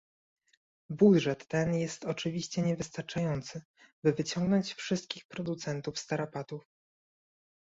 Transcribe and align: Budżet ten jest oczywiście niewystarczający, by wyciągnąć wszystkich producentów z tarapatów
Budżet 0.89 1.47
ten 1.47 1.73
jest 1.73 2.05
oczywiście 2.05 2.61
niewystarczający, 2.61 3.61
by 4.03 4.13
wyciągnąć 4.13 4.73
wszystkich 4.73 5.25
producentów 5.27 5.99
z 5.99 6.07
tarapatów 6.07 6.65